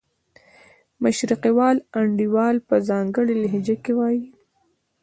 مشرقي 1.03 1.51
وال 1.57 1.77
انډیوال 1.99 2.55
په 2.67 2.75
ځانګړې 2.89 3.35
لهجه 3.43 3.75
کې 3.83 3.93
وایي. 3.99 4.21